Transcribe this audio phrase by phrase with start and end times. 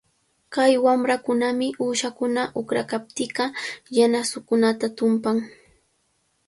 [0.53, 3.45] Kay wamrakunami uyshankuna uqranqanpita
[3.97, 5.37] yanasankunata tumpan.